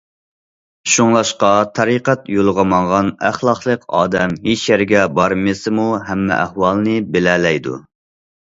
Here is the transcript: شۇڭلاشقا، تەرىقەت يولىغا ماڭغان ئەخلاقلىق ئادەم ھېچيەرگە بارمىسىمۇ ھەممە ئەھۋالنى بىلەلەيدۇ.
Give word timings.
شۇڭلاشقا، 0.93 1.49
تەرىقەت 1.79 2.23
يولىغا 2.35 2.65
ماڭغان 2.71 3.11
ئەخلاقلىق 3.29 3.85
ئادەم 3.99 4.33
ھېچيەرگە 4.49 5.05
بارمىسىمۇ 5.21 5.87
ھەممە 6.09 6.37
ئەھۋالنى 6.41 6.97
بىلەلەيدۇ. 7.15 7.79